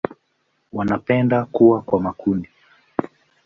[0.73, 2.49] Wanapenda kuwa kwa makundi.